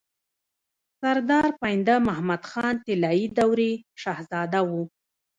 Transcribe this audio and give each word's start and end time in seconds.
سردار 0.99 1.49
پاينده 1.61 1.93
محمد 2.07 2.41
خان 2.49 2.75
طلايي 2.85 3.25
دورې 3.37 3.71
شهزاده 4.01 4.61
وو 4.69 4.83